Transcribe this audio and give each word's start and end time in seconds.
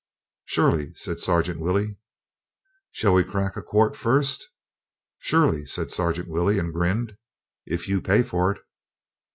"Surely," 0.45 0.95
said 0.95 1.19
Sergeant 1.19 1.59
Willey. 1.59 1.97
"Shall 2.91 3.13
we 3.13 3.23
crack 3.23 3.55
a 3.55 3.61
quart 3.61 3.95
first?" 3.95 4.49
"Surely," 5.19 5.63
said 5.67 5.91
Sergeant 5.91 6.27
Willey 6.27 6.57
and 6.57 6.73
grinned. 6.73 7.17
"If 7.67 7.87
you 7.87 8.01
pay 8.01 8.23
for 8.23 8.51
it." 8.55 8.61